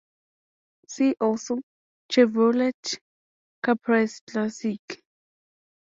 [0.87, 1.59] "See also:
[2.11, 2.73] Chevrolet
[3.61, 4.79] Caprice Classic"